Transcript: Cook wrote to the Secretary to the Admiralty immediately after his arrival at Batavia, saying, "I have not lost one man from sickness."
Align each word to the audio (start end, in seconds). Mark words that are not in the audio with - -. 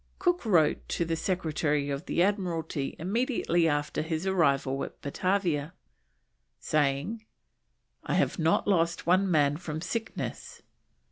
Cook 0.17 0.43
wrote 0.47 0.89
to 0.89 1.05
the 1.05 1.15
Secretary 1.15 1.85
to 1.89 1.97
the 1.99 2.23
Admiralty 2.23 2.95
immediately 2.97 3.67
after 3.67 4.01
his 4.01 4.25
arrival 4.25 4.83
at 4.83 4.99
Batavia, 5.03 5.75
saying, 6.59 7.23
"I 8.03 8.15
have 8.15 8.39
not 8.39 8.67
lost 8.67 9.05
one 9.05 9.29
man 9.29 9.57
from 9.57 9.79
sickness." 9.79 10.63